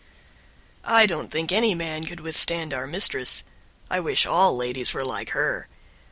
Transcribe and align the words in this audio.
I 0.83 1.05
don't 1.05 1.29
think 1.29 1.51
any 1.51 1.75
man 1.75 2.05
could 2.05 2.21
withstand 2.21 2.73
our 2.73 2.87
mistress. 2.87 3.43
I 3.87 3.99
wish 3.99 4.25
all 4.25 4.57
ladies 4.57 4.95
were 4.95 5.05
like 5.05 5.29
her. 5.29 5.67